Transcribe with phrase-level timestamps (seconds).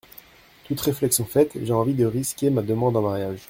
[0.63, 3.39] Toute réflexion faite, j’ai envie de risquer ma demande en mariage.